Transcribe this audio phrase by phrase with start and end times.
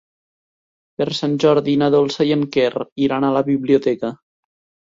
[1.01, 2.73] Per Sant Jordi na Dolça i en Quer
[3.09, 4.13] iran a la biblioteca.